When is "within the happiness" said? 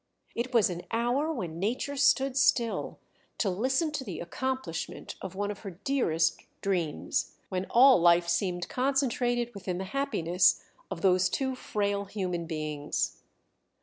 9.53-10.63